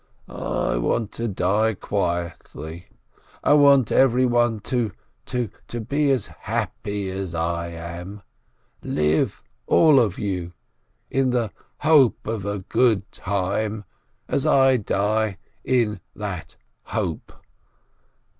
"I 0.27 0.77
want 0.77 1.11
to 1.11 1.27
die 1.27 1.75
quietly— 1.75 2.87
I 3.43 3.53
want 3.53 3.91
every 3.91 4.25
one 4.25 4.59
to— 4.61 4.93
to— 5.27 5.49
be 5.87 6.09
as 6.09 6.25
happy— 6.25 7.07
as 7.11 7.35
I 7.35 7.67
am! 7.67 8.23
Live, 8.81 9.43
all 9.67 9.99
of 9.99 10.17
you, 10.17 10.53
in 11.11 11.29
the— 11.29 11.51
hope 11.81 12.25
of 12.25 12.45
a— 12.45 12.57
good 12.77 13.11
time— 13.11 13.85
as 14.27 14.43
I 14.47 14.77
die— 14.77 15.37
in— 15.79 16.01
that 16.15 16.55
hope. 16.81 17.33